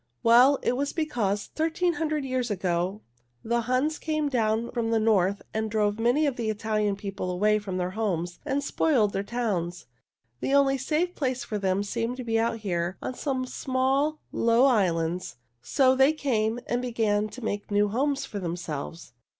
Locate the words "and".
5.53-5.69, 8.43-8.63, 16.65-16.81